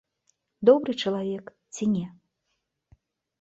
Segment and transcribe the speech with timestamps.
[0.69, 1.45] Добры чалавек
[1.75, 2.03] ці не?